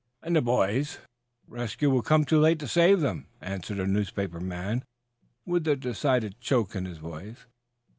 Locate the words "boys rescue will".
0.41-2.01